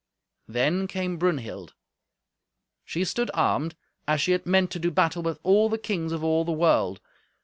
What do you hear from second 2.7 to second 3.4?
She stood